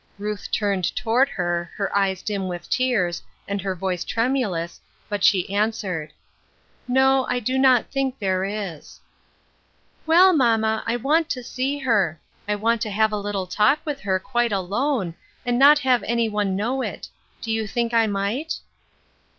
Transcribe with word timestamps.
Ruth 0.17 0.49
turned 0.49 0.95
toward 0.95 1.29
her, 1.29 1.69
her 1.75 1.95
eyes 1.95 2.23
dim 2.23 2.47
with 2.47 2.67
tears, 2.71 3.21
and 3.47 3.61
her 3.61 3.75
voice 3.75 4.03
tremulous, 4.03 4.81
but 5.07 5.23
she 5.23 5.53
answered, 5.53 6.11
—"No; 6.87 7.25
I 7.29 7.39
do 7.39 7.55
not 7.59 7.91
think 7.91 8.17
there 8.17 8.43
is." 8.43 8.99
TRANSFORMATION. 10.07 10.07
259 10.07 10.07
"Well, 10.07 10.33
mamma, 10.33 10.83
I 10.87 10.95
want 10.95 11.29
to 11.29 11.43
see 11.43 11.77
her. 11.77 12.19
I 12.47 12.55
want 12.55 12.81
to 12.81 12.89
have 12.89 13.11
a 13.11 13.15
little 13.17 13.45
talk 13.45 13.77
with 13.85 13.99
her 13.99 14.17
quite 14.17 14.51
alone, 14.51 15.13
and 15.45 15.59
not 15.59 15.77
have 15.77 16.01
any 16.01 16.27
one 16.27 16.55
know 16.55 16.81
it. 16.81 17.07
Do 17.39 17.51
you 17.51 17.67
think 17.67 17.93
I 17.93 18.07
might 18.07 18.53